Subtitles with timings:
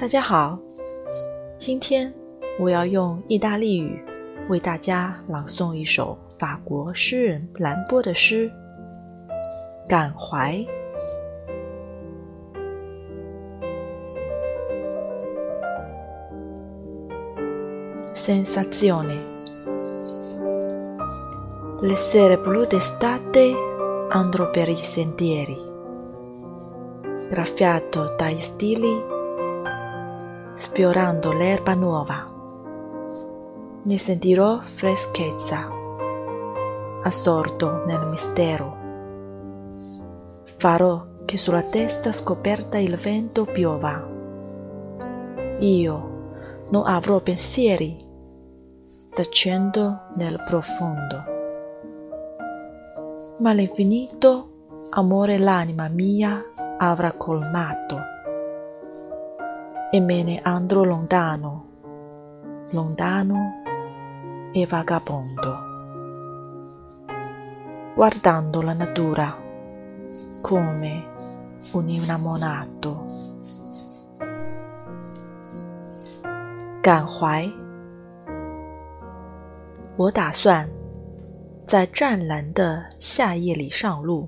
[0.00, 0.56] 大家好，
[1.58, 2.14] 今天
[2.60, 4.00] 我要用意大利语
[4.48, 8.48] 为大家朗诵一首法国诗人兰波的诗
[9.88, 10.54] 《感怀》。
[18.14, 19.16] Sensazione
[21.80, 23.52] Le sere blu d'estate
[24.10, 25.58] andrò per i sentieri,
[27.30, 29.16] graffiato dai stili,
[30.58, 32.26] sfiorando l'erba nuova.
[33.84, 35.70] Ne sentirò freschezza,
[37.04, 38.76] assorto nel mistero.
[40.56, 44.04] Farò che sulla testa scoperta il vento piova.
[45.60, 46.30] Io
[46.70, 48.04] non avrò pensieri,
[49.14, 51.36] tacendo nel profondo
[53.38, 56.42] ma l'infinito amore l'anima mia
[56.76, 58.00] avrà colmato
[59.91, 61.65] e me ne andrò lontano,
[62.71, 63.61] lontano
[64.51, 65.57] e vagabondo,
[67.95, 69.37] guardando la natura
[70.41, 71.05] come
[71.73, 73.21] un innamorato.
[76.81, 77.49] 感怀，
[79.95, 80.69] 我打算。
[81.65, 84.27] 在湛蓝的夏夜里上路，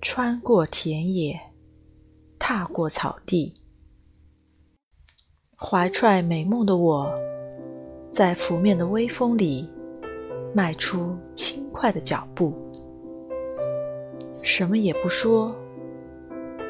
[0.00, 1.40] 穿过田野，
[2.38, 3.54] 踏过草地，
[5.57, 7.09] 怀揣美梦的我，
[8.11, 9.69] 在拂面的微风里
[10.53, 12.53] 迈出轻快的脚步，
[14.43, 15.55] 什么也不说，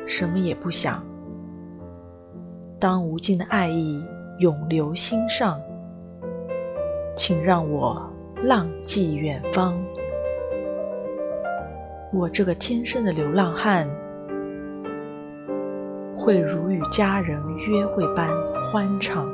[0.06, 1.04] 什么也不想。
[2.80, 4.06] 当无尽的爱意
[4.38, 5.60] 涌流心上，
[7.16, 8.12] 请让我。
[8.44, 9.82] 浪迹远方，
[12.12, 13.90] 我这个天生的流浪汉，
[16.26, 18.28] 会如与家人约会般
[18.72, 19.32] 欢畅。